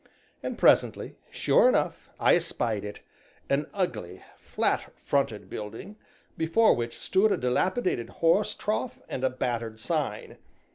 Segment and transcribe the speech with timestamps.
[0.41, 3.01] And presently, sure enough, I espied it,
[3.51, 5.95] an ugly, flat fronted building,
[6.35, 10.39] before which stood a dilapidated horse trough and a battered sign.